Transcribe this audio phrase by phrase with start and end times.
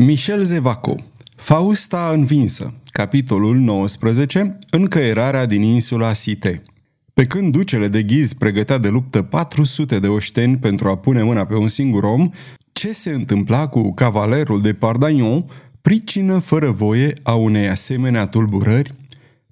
[0.00, 0.94] Michel Zevaco
[1.36, 6.62] Fausta învinsă Capitolul 19 Încăierarea din insula Site
[7.14, 11.44] Pe când ducele de ghiz pregătea de luptă 400 de oșteni pentru a pune mâna
[11.44, 12.30] pe un singur om,
[12.72, 15.44] ce se întâmpla cu cavalerul de Pardagnon,
[15.80, 18.94] pricină fără voie a unei asemenea tulburări?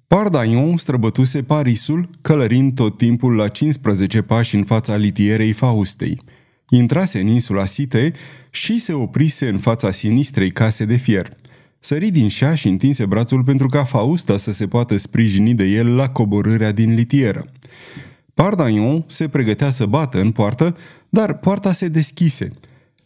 [0.07, 6.21] Pardagnon străbătuse Parisul, călărind tot timpul la 15 pași în fața litierei Faustei–
[6.69, 8.13] Intrase în insula Site
[8.49, 11.29] și se oprise în fața sinistrei case de fier.
[11.79, 15.95] Sări din șa și întinse brațul pentru ca Fausta să se poată sprijini de el
[15.95, 17.45] la coborârea din litieră.
[18.33, 20.77] Pardagnon se pregătea să bată în poartă,
[21.09, 22.49] dar poarta se deschise.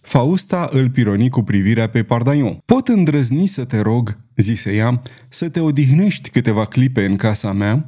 [0.01, 2.61] Fausta îl pironi cu privirea pe Pardagnon.
[2.65, 7.85] Pot îndrăzni să te rog, zise ea, să te odihnești câteva clipe în casa mea?"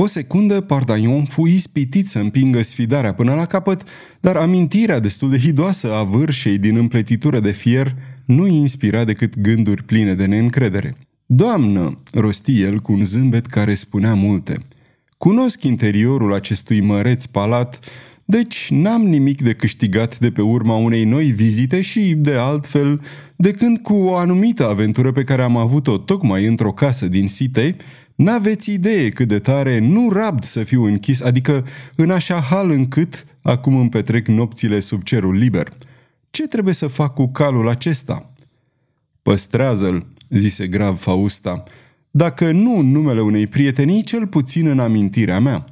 [0.00, 3.82] O secundă, Pardaion fu ispitit să împingă sfidarea până la capăt,
[4.20, 9.38] dar amintirea destul de hidoasă a vârșei din împletitură de fier nu îi inspira decât
[9.38, 10.96] gânduri pline de neîncredere.
[11.26, 14.58] Doamnă, rosti el cu un zâmbet care spunea multe.
[15.16, 17.78] Cunosc interiorul acestui măreț palat,
[18.24, 23.00] deci n-am nimic de câștigat de pe urma unei noi vizite și, de altfel,
[23.36, 27.76] de când cu o anumită aventură pe care am avut-o tocmai într-o casă din Site,
[28.18, 33.26] N-aveți idee cât de tare nu rabd să fiu închis, adică în așa hal încât
[33.42, 35.68] acum îmi petrec nopțile sub cerul liber.
[36.30, 38.32] Ce trebuie să fac cu calul acesta?"
[39.22, 41.62] Păstrează-l," zise grav Fausta,
[42.10, 45.64] dacă nu în numele unei prietenii, cel puțin în amintirea mea."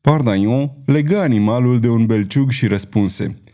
[0.00, 3.34] Pardaion legă animalul de un belciug și răspunse–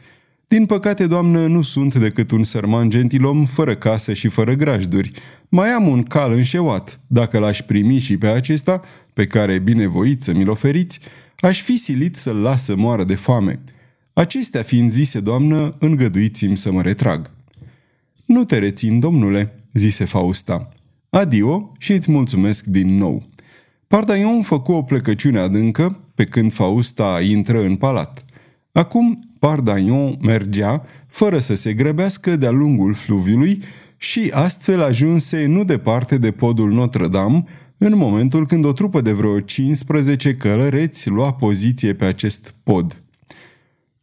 [0.49, 5.13] din păcate, doamnă, nu sunt decât un sărman gentilom fără casă și fără grajduri.
[5.49, 7.01] Mai am un cal înșeuat.
[7.07, 8.81] Dacă l-aș primi și pe acesta,
[9.13, 11.01] pe care binevoit să mi-l oferiți,
[11.41, 13.61] aș fi silit să-l las să moară de foame.
[14.13, 17.31] Acestea fiind zise, doamnă, îngăduiți-mi să mă retrag.
[18.25, 20.69] Nu te rețin, domnule, zise Fausta.
[21.11, 23.29] Adio și îți mulțumesc din nou.
[23.87, 28.25] Pardaion făcu o plecăciune adâncă pe când Fausta intră în palat.
[28.72, 33.62] Acum Pardagnon mergea, fără să se grăbească de-a lungul fluviului
[33.97, 37.44] și astfel ajunse nu departe de podul Notre-Dame,
[37.78, 43.03] în momentul când o trupă de vreo 15 călăreți lua poziție pe acest pod.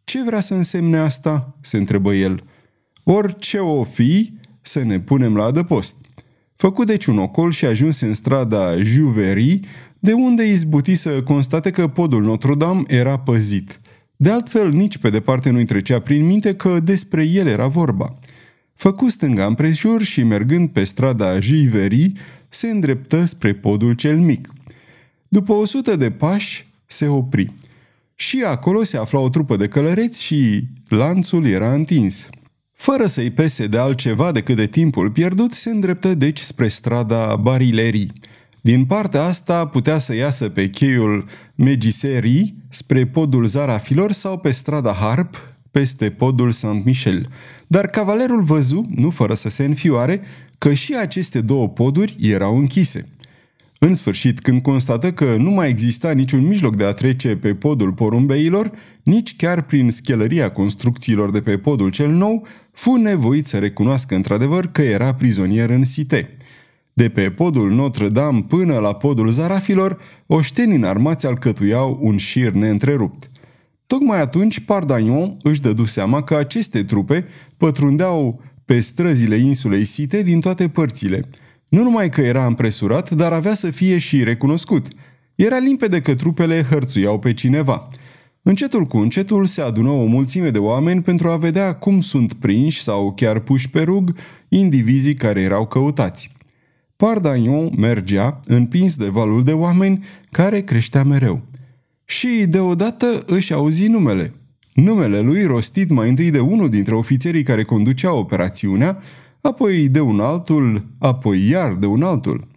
[0.03, 2.43] Ce vrea să însemne asta?" se întrebă el.
[3.03, 5.95] Orice o fi, să ne punem la adăpost."
[6.55, 9.59] Făcu deci un ocol și ajunse în strada Juvery,
[9.99, 13.79] de unde izbuti să constate că podul Notre-Dame era păzit–
[14.15, 18.13] de altfel, nici pe departe nu-i trecea prin minte că despre el era vorba.
[18.75, 22.11] Făcu stânga împrejur și, mergând pe strada Jiveri,
[22.49, 24.53] se îndreptă spre podul cel mic.
[25.27, 27.53] După o sută de pași, se opri.
[28.15, 32.29] Și acolo se afla o trupă de călăreți și lanțul era întins.
[32.73, 38.11] Fără să-i pese de altceva decât de timpul pierdut, se îndreptă deci spre strada Barilerii.
[38.65, 44.93] Din partea asta putea să iasă pe cheiul Megiserii spre podul Zarafilor sau pe strada
[44.93, 47.29] Harp peste podul Saint-Michel.
[47.67, 50.21] Dar cavalerul văzu, nu fără să se înfioare,
[50.57, 53.07] că și aceste două poduri erau închise.
[53.79, 57.91] În sfârșit, când constată că nu mai exista niciun mijloc de a trece pe podul
[57.91, 58.71] porumbeilor,
[59.03, 64.71] nici chiar prin schelăria construcțiilor de pe podul cel nou, fu nevoit să recunoască într-adevăr
[64.71, 66.29] că era prizonier în Site–
[66.97, 73.31] de pe podul Notre-Dame până la podul Zarafilor, oștenii înarmați alcătuiau un șir neîntrerupt.
[73.87, 77.25] Tocmai atunci Pardagnon își dădu seama că aceste trupe
[77.57, 81.29] pătrundeau pe străzile insulei Site din toate părțile.
[81.69, 84.87] Nu numai că era împresurat, dar avea să fie și recunoscut.
[85.35, 87.87] Era limpede că trupele hărțuiau pe cineva.
[88.41, 92.81] Încetul cu încetul se adună o mulțime de oameni pentru a vedea cum sunt prinși
[92.81, 94.15] sau chiar puși pe rug
[94.49, 96.34] indivizii care erau căutați.
[96.97, 101.41] Pardagnon mergea, împins de valul de oameni care creștea mereu.
[102.05, 104.33] Și deodată își auzi numele.
[104.73, 108.97] Numele lui rostit mai întâi de unul dintre ofițerii care conducea operațiunea,
[109.41, 112.47] apoi de un altul, apoi iar de un altul.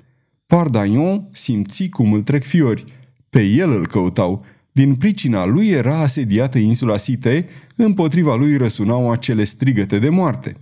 [0.46, 2.84] Pardagnon simți cum îl trec fiori.
[3.31, 4.44] Pe el îl căutau.
[4.73, 10.56] Din pricina lui era asediată insula Site, împotriva lui răsunau acele strigăte de moarte.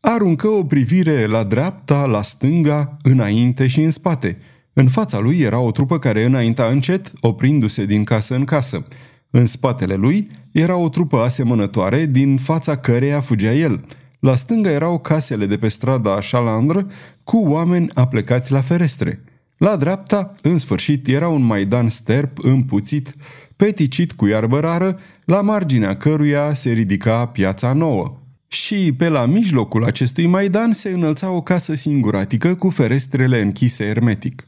[0.00, 4.38] Aruncă o privire la dreapta, la stânga, înainte și în spate.
[4.72, 8.86] În fața lui era o trupă care înainta încet, oprindu-se din casă în casă.
[9.30, 13.84] În spatele lui era o trupă asemănătoare, din fața căreia fugea el.
[14.20, 16.86] La stânga erau casele de pe strada Chalandre,
[17.24, 19.24] cu oameni aplecați la ferestre.
[19.56, 23.14] La dreapta, în sfârșit, era un maidan sterp împuțit,
[23.56, 28.17] peticit cu iarbă rară, la marginea căruia se ridica piața nouă.
[28.48, 34.46] Și pe la mijlocul acestui maidan se înălța o casă singuratică cu ferestrele închise hermetic.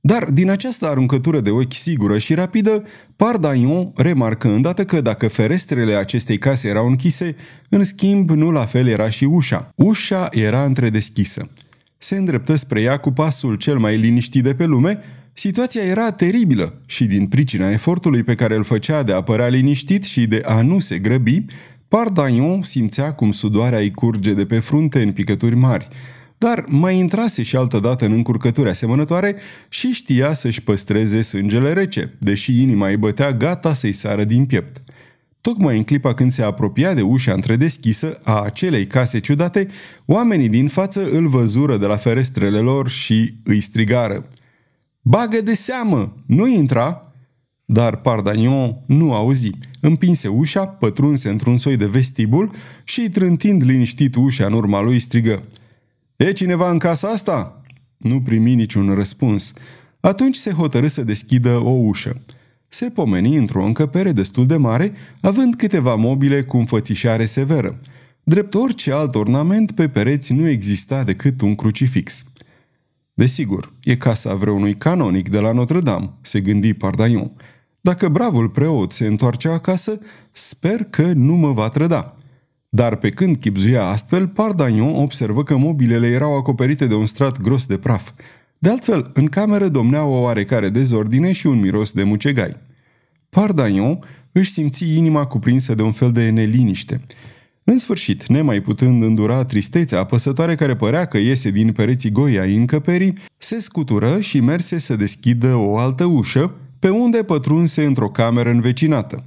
[0.00, 2.84] Dar din această aruncătură de ochi sigură și rapidă,
[3.16, 7.36] Pardaion remarcă îndată că dacă ferestrele acestei case erau închise,
[7.68, 9.72] în schimb nu la fel era și ușa.
[9.74, 11.50] Ușa era întredeschisă.
[11.98, 14.98] Se îndreptă spre ea cu pasul cel mai liniștit de pe lume,
[15.34, 20.04] Situația era teribilă și din pricina efortului pe care îl făcea de a părea liniștit
[20.04, 21.44] și de a nu se grăbi,
[21.92, 25.88] Pardaion simțea cum sudoarea îi curge de pe frunte în picături mari,
[26.38, 29.36] dar mai intrase și altădată în încurcături asemănătoare
[29.68, 34.82] și știa să-și păstreze sângele rece, deși inima îi bătea gata să-i sară din piept.
[35.40, 39.68] Tocmai în clipa când se apropia de ușa întredeschisă a acelei case ciudate,
[40.06, 44.28] oamenii din față îl văzură de la ferestrele lor și îi strigară.
[45.02, 46.16] Bagă de seamă!
[46.26, 47.11] Nu intra!"
[47.64, 49.50] Dar Pardagnon nu auzi.
[49.80, 52.50] Împinse ușa, pătrunse într-un soi de vestibul
[52.84, 55.42] și, trântind liniștit ușa în urma lui, strigă.
[56.16, 57.62] E cineva în casa asta?"
[57.96, 59.52] Nu primi niciun răspuns.
[60.00, 62.22] Atunci se hotărâ să deschidă o ușă.
[62.68, 67.80] Se pomeni într-o încăpere destul de mare, având câteva mobile cu înfățișare severă.
[68.24, 72.24] Drept orice alt ornament, pe pereți nu exista decât un crucifix.
[73.22, 77.32] Desigur, e casa vreunui canonic de la Notre-Dame, se gândi Pardaion.
[77.80, 79.98] Dacă bravul preot se întoarce acasă,
[80.30, 82.14] sper că nu mă va trăda.
[82.68, 87.66] Dar pe când chipzuia astfel, Pardaion observă că mobilele erau acoperite de un strat gros
[87.66, 88.10] de praf.
[88.58, 92.56] De altfel, în cameră domnea o oarecare dezordine și un miros de mucegai.
[93.28, 93.98] Pardaion
[94.32, 97.00] își simți inima cuprinsă de un fel de neliniște.
[97.64, 102.56] În sfârșit, nemai putând îndura tristețea apăsătoare care părea că iese din pereții goi ai
[102.56, 108.50] încăperii, se scutură și merse să deschidă o altă ușă, pe unde pătrunse într-o cameră
[108.50, 109.24] învecinată.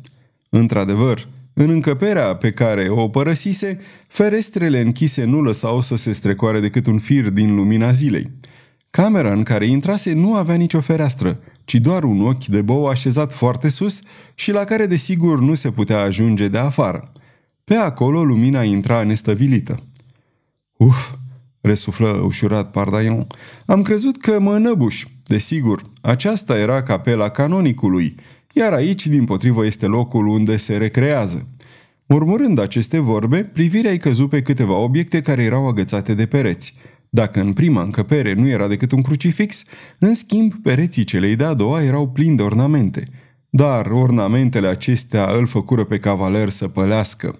[0.49, 6.87] Într-adevăr, în încăperea pe care o părăsise, ferestrele închise nu lăsau să se strecoare decât
[6.87, 8.31] un fir din lumina zilei.
[8.89, 13.33] Camera în care intrase nu avea nicio fereastră, ci doar un ochi de bou așezat
[13.33, 14.01] foarte sus
[14.33, 17.11] și la care desigur nu se putea ajunge de afară.
[17.65, 19.83] Pe acolo lumina intra nestăvilită.
[20.77, 21.13] Uf,
[21.61, 23.27] resuflă ușurat Pardaion.
[23.65, 25.05] Am crezut că mă năbuș.
[25.23, 28.15] Desigur, aceasta era capela canonicului,
[28.53, 31.47] iar aici, din potrivă, este locul unde se recrează.
[32.05, 36.73] Murmurând aceste vorbe, privirea îi căzu pe câteva obiecte care erau agățate de pereți.
[37.09, 39.63] Dacă în prima încăpere nu era decât un crucifix,
[39.99, 43.07] în schimb, pereții celei de-a doua erau plini de ornamente–
[43.55, 47.39] dar ornamentele acestea îl făcură pe cavaler să pălească.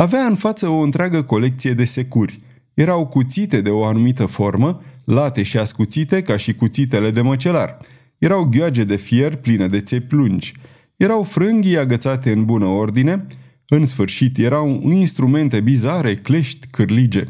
[0.00, 2.40] Avea în față o întreagă colecție de securi.
[2.74, 7.78] Erau cuțite de o anumită formă, late și ascuțite ca și cuțitele de măcelar.
[8.18, 10.52] Erau ghioage de fier pline de țepi lungi.
[10.96, 13.26] Erau frânghii agățate în bună ordine.
[13.68, 17.24] În sfârșit, erau instrumente bizare, clești, cârlige.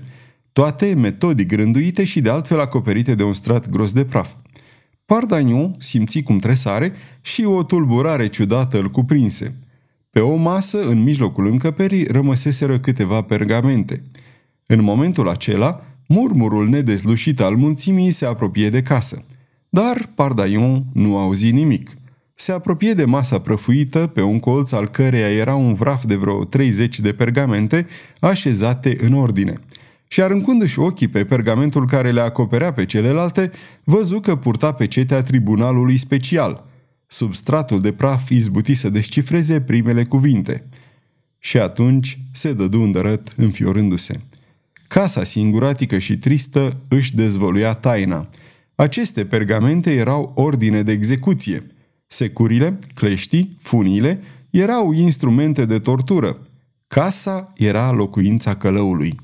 [0.52, 4.34] Toate metodic rânduite și de altfel acoperite de un strat gros de praf.
[5.04, 9.67] Pardaniu simți cum tresare și o tulburare ciudată îl cuprinse.
[10.10, 14.02] Pe o masă, în mijlocul încăperii, rămăseseră câteva pergamente.
[14.66, 19.24] În momentul acela, murmurul nedezlușit al mulțimii se apropie de casă.
[19.68, 21.90] Dar Pardaion nu auzi nimic.
[22.34, 26.44] Se apropie de masa prăfuită, pe un colț al căreia era un vraf de vreo
[26.44, 27.86] 30 de pergamente
[28.20, 29.58] așezate în ordine–
[30.08, 33.50] și aruncându-și ochii pe pergamentul care le acoperea pe celelalte,
[33.84, 36.64] văzu că purta pe cetea tribunalului special.
[37.10, 40.64] Substratul de praf izbuti să descifreze primele cuvinte.
[41.38, 44.20] Și atunci se dădu îndărăt înfiorându-se.
[44.88, 48.28] Casa singuratică și tristă își dezvăluia taina.
[48.74, 51.66] Aceste pergamente erau ordine de execuție.
[52.06, 56.40] Securile, cleștii, funile erau instrumente de tortură.
[56.86, 59.14] Casa era locuința călăului.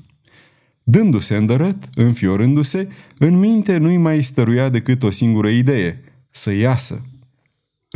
[0.83, 2.87] Dându-se îndărăt, înfiorându-se,
[3.17, 7.01] în minte nu-i mai stăruia decât o singură idee, să iasă.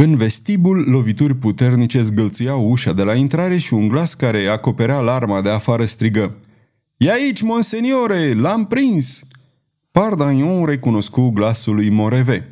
[0.01, 5.41] În vestibul, lovituri puternice zgâlțâiau ușa de la intrare și un glas care acoperea larma
[5.41, 6.35] de afară strigă.
[6.97, 9.21] E aici, monseniore, l-am prins!"
[9.91, 12.51] Pardagnon recunoscu glasul lui Moreve.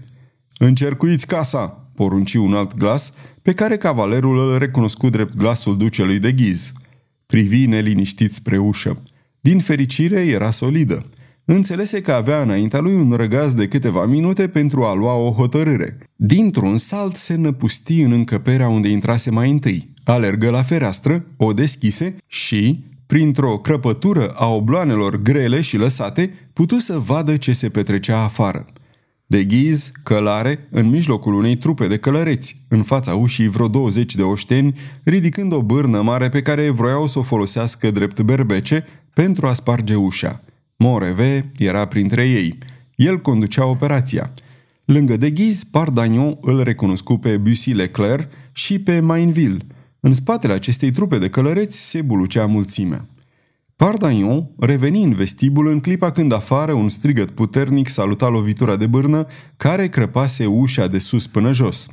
[0.58, 6.32] Încercuiți casa!" porunci un alt glas, pe care cavalerul îl recunoscu drept glasul ducelui de
[6.32, 6.72] ghiz.
[7.26, 9.04] Privi neliniștit spre ușă.
[9.40, 11.06] Din fericire, era solidă.
[11.50, 15.98] Înțelese că avea înaintea lui un răgaz de câteva minute pentru a lua o hotărâre.
[16.16, 19.94] Dintr-un salt se năpusti în încăperea unde intrase mai întâi.
[20.04, 27.00] Alergă la fereastră, o deschise și, printr-o crăpătură a obloanelor grele și lăsate, putu să
[27.00, 28.66] vadă ce se petrecea afară.
[29.26, 34.22] De ghiz, călare, în mijlocul unei trupe de călăreți, în fața ușii vreo 20 de
[34.22, 39.54] oșteni, ridicând o bârnă mare pe care vroiau să o folosească drept berbece, pentru a
[39.54, 40.42] sparge ușa.
[40.78, 42.58] Moreve era printre ei.
[42.96, 44.34] El conducea operația.
[44.86, 49.66] Lângă de ghiz, Pardagnon îl recunoscu pe Bussy Leclerc și pe Mainville.
[50.00, 53.06] În spatele acestei trupe de călăreți se bulucea mulțimea.
[53.76, 59.28] Pardagnon reveni în vestibul în clipa când afară un strigăt puternic saluta lovitura de bârnă
[59.58, 61.88] care crăpase ușa de sus până jos.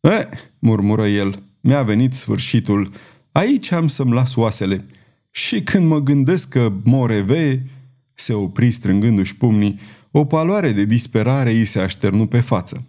[0.00, 2.90] E, murmură el, mi-a venit sfârșitul.
[3.32, 4.86] Aici am să-mi las oasele.
[5.30, 7.66] Și când mă gândesc că moreve,
[8.14, 12.86] se opri strângându-și pumnii, o paloare de disperare îi se așternu pe față.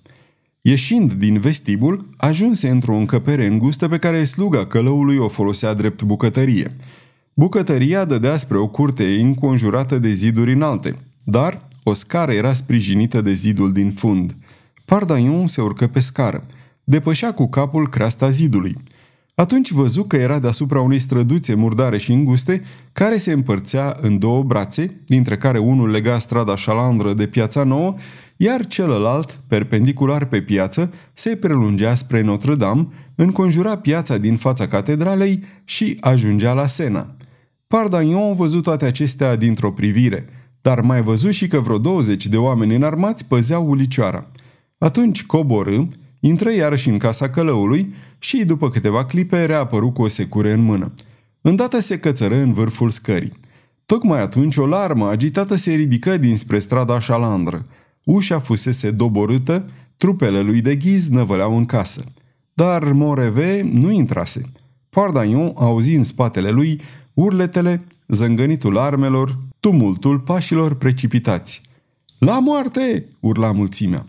[0.61, 6.73] Ieșind din vestibul, ajunse într-o încăpere îngustă pe care sluga călăului o folosea drept bucătărie–
[7.33, 13.33] Bucătăria dădea spre o curte înconjurată de ziduri înalte, dar o scară era sprijinită de
[13.33, 14.35] zidul din fund.
[14.85, 16.45] Pardaion se urcă pe scară.
[16.83, 18.75] Depășea cu capul creasta zidului.
[19.35, 22.61] Atunci văzu că era deasupra unei străduțe murdare și înguste,
[22.91, 27.93] care se împărțea în două brațe, dintre care unul lega strada șalandră de piața nouă,
[28.37, 35.97] iar celălalt, perpendicular pe piață, se prelungea spre Notre-Dame, înconjura piața din fața catedralei și
[35.99, 37.15] ajungea la Sena.
[37.67, 40.25] Pardagnon văzut toate acestea dintr-o privire,
[40.61, 44.31] dar mai văzut și că vreo 20 de oameni înarmați păzeau ulicioara.
[44.77, 45.77] Atunci coborâ,
[46.19, 50.91] intră iarăși în casa călăului și, după câteva clipe, reapăru cu o secure în mână.
[51.41, 53.39] Îndată se cățără în vârful scării.
[53.85, 57.65] Tocmai atunci o larmă agitată se ridică dinspre strada șalandră.
[58.03, 59.65] Ușa fusese doborâtă,
[59.97, 62.03] trupele lui de ghiz năvăleau în casă.
[62.53, 64.41] Dar Moreve nu intrase.
[64.89, 66.81] Pardagnon auzi în spatele lui
[67.13, 71.61] urletele, zângănitul armelor, tumultul pașilor precipitați.
[72.17, 74.05] La moarte!" urla mulțimea.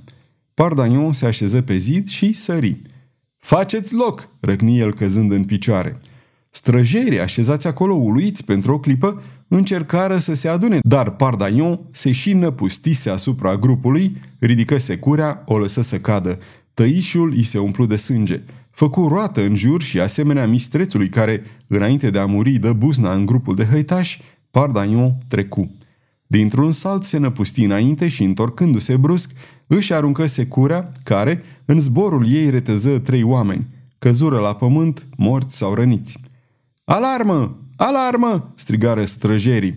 [0.55, 2.81] Pardagnon se așeză pe zid și sări.
[3.43, 5.99] Faceți loc!" răcni el căzând în picioare.
[6.51, 12.33] Străjerii așezați acolo uluiți pentru o clipă încercară să se adune, dar Pardagnon se și
[12.33, 16.39] năpustise asupra grupului, ridică securea, o lăsă să cadă.
[16.75, 22.11] Tăișul îi se umplu de sânge făcu roată în jur și asemenea mistrețului care, înainte
[22.11, 25.71] de a muri, dă buzna în grupul de hăitași, Pardagnon trecu.
[26.27, 29.33] Dintr-un salt se năpusti înainte și, întorcându-se brusc,
[29.77, 33.67] își aruncă secura, care, în zborul ei, reteză trei oameni.
[33.99, 36.19] Căzură la pământ, morți sau răniți.
[36.85, 37.57] Alarmă!
[37.77, 39.77] Alarmă!" strigară străjerii.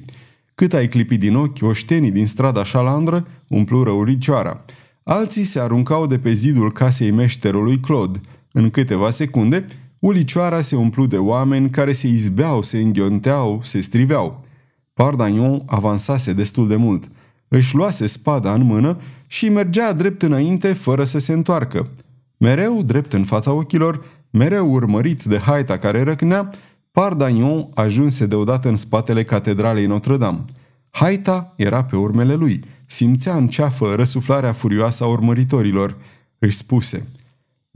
[0.55, 4.65] Cât ai clipit din ochi, oștenii din strada șalandră umplură uricioara.
[5.03, 8.21] Alții se aruncau de pe zidul casei meșterului Claude–
[8.57, 9.65] în câteva secunde,
[9.99, 14.45] ulicioara se umplu de oameni care se izbeau, se înghionteau, se striveau.
[14.93, 17.11] Pardagnon avansase destul de mult.
[17.47, 18.97] Își luase spada în mână
[19.27, 21.89] și mergea drept înainte fără să se întoarcă.
[22.37, 26.49] Mereu drept în fața ochilor, mereu urmărit de haita care răcnea,
[26.91, 30.43] Pardagnon ajunse deodată în spatele catedralei Notre-Dame.
[30.89, 32.63] Haita era pe urmele lui.
[32.85, 35.97] Simțea în ceafă răsuflarea furioasă a urmăritorilor.
[36.39, 37.05] Își spuse–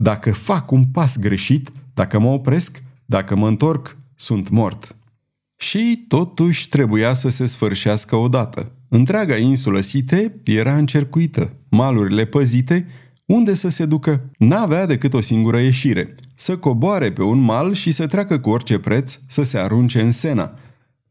[0.02, 4.96] dacă fac un pas greșit, dacă mă opresc, dacă mă întorc, sunt mort.
[5.56, 8.72] Și totuși trebuia să se sfârșească odată.
[8.92, 12.86] Întreaga insulă Site era încercuită, malurile păzite,
[13.26, 14.20] unde să se ducă?
[14.38, 18.78] N-avea decât o singură ieșire, să coboare pe un mal și să treacă cu orice
[18.78, 20.52] preț să se arunce în Sena.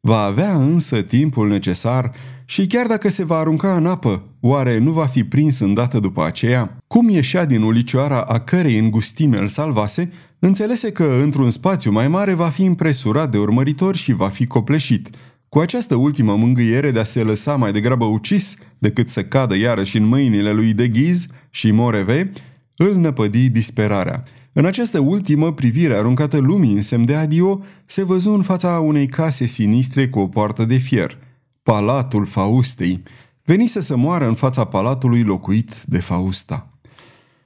[0.02, 2.12] Va avea însă timpul necesar
[2.46, 6.26] și chiar dacă se va arunca în apă, oare nu va fi prins îndată după
[6.26, 6.78] aceea?
[6.88, 12.34] Cum ieșea din ulicioara a cărei îngustime îl salvase, înțelese că într-un spațiu mai mare
[12.34, 15.10] va fi impresurat de urmăritori și va fi copleșit.
[15.50, 19.98] Cu această ultimă mângâiere de a se lăsa mai degrabă ucis decât să cadă iarăși
[19.98, 22.32] în mâinile lui de ghiz și Moreve,
[22.75, 24.24] îl năpădi disperarea.
[24.53, 29.08] În această ultimă privire aruncată lumii în semn de adio, se văzu în fața unei
[29.08, 31.18] case sinistre cu o poartă de fier–
[31.70, 33.03] Palatul Faustei,
[33.44, 36.70] venise să moară în fața palatului locuit de Fausta.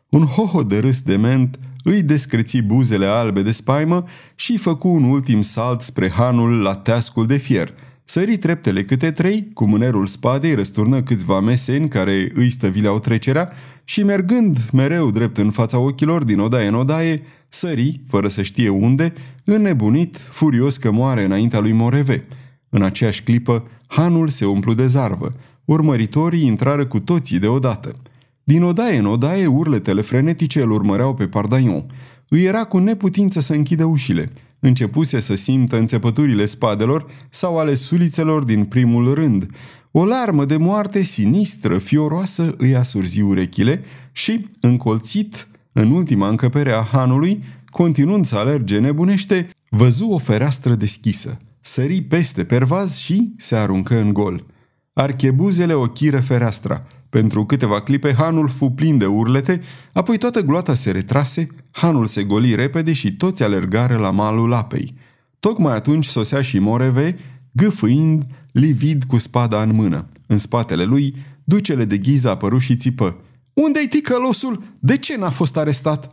[0.10, 4.06] Un hoho de râs dement îi descreți buzele albe de spaimă
[4.36, 7.74] și făcu un ultim salt spre hanul la teascul de fier.
[8.06, 13.52] Sări treptele câte trei, cu mânerul spadei răsturnă câțiva meseni care îi stăvileau trecerea
[13.84, 18.70] și mergând mereu drept în fața ochilor din odaie în odaie, sări, fără să știe
[18.70, 22.26] unde, înnebunit, furios că moare înaintea lui Moreve.
[22.70, 25.34] În aceeași clipă, hanul se umplu de zarvă.
[25.66, 27.96] Urmăritorii intrară cu toții deodată.
[28.44, 31.86] Din odaie în odaie, urletele frenetice îl urmăreau pe Pardaion.
[32.28, 34.32] Îi era cu neputință să închidă ușile.
[34.66, 39.48] Începuse să simtă înțepăturile spadelor sau ale sulițelor din primul rând.
[39.92, 46.82] O larmă de moarte sinistră, fioroasă, îi asurzi urechile și, încolțit în ultima încăpere a
[46.82, 51.38] hanului, continuând să alerge nebunește, văzu o fereastră deschisă.
[51.62, 54.46] sări peste pervaz și se aruncă în gol.
[54.94, 56.88] Archebuzele ochiră fereastra.
[57.14, 62.24] Pentru câteva clipe, Hanul fu plin de urlete, apoi toată gloata se retrase, Hanul se
[62.24, 64.94] goli repede și toți alergară la malul apei.
[65.40, 67.20] Tocmai atunci sosea și Moreve,
[67.52, 70.06] gâfâind, livid cu spada în mână.
[70.28, 73.16] În spatele lui, ducele de ghiză apăru și țipă.
[73.54, 74.64] Unde-i ticălosul?
[74.80, 76.12] De ce n-a fost arestat?"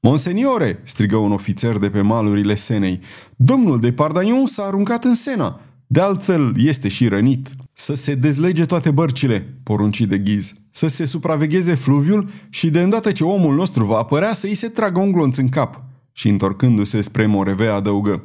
[0.00, 3.00] Monseniore!" strigă un ofițer de pe malurile Senei.
[3.36, 5.60] Domnul de Pardaion s-a aruncat în Sena.
[5.86, 7.48] De altfel, este și rănit.
[7.80, 10.54] Să se dezlege toate bărcile, porunci de ghiz.
[10.70, 14.68] Să se supravegheze fluviul și de îndată ce omul nostru va apărea să îi se
[14.68, 15.82] tragă un glonț în cap.
[16.12, 18.24] Și întorcându-se spre Moreve adăugă.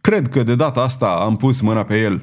[0.00, 2.22] Cred că de data asta am pus mâna pe el.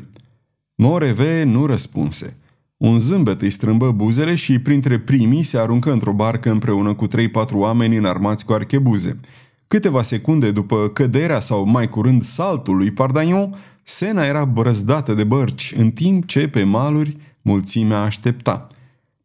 [0.75, 2.37] Moreve nu răspunse.
[2.77, 7.09] Un zâmbet îi strâmbă buzele și printre primii se aruncă într-o barcă împreună cu 3-4
[7.51, 9.19] oameni înarmați cu archebuze.
[9.67, 13.55] Câteva secunde după căderea sau mai curând saltul lui Pardagnon,
[13.89, 18.67] Sena era brăzdată de bărci, în timp ce pe maluri mulțimea aștepta.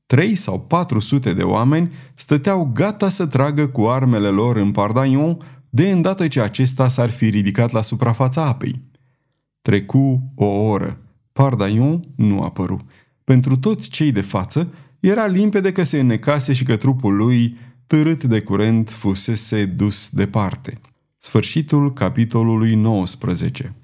[0.06, 5.38] Trei sau patru sute de oameni stăteau gata să tragă cu armele lor în Pardagnon
[5.70, 8.82] de îndată ce acesta s-ar fi ridicat la suprafața apei.
[9.62, 10.98] Trecu o oră.
[11.32, 12.86] Pardaion nu apăru.
[13.24, 14.68] Pentru toți cei de față,
[15.00, 20.80] era limpede că se înnecase și că trupul lui, târât de curent, fusese dus departe.
[21.16, 23.74] Sfârșitul capitolului 19